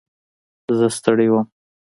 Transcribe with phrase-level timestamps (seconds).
[0.77, 1.45] زه ستړی وم.